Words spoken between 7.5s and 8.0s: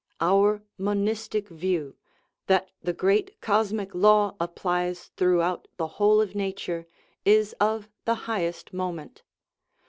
of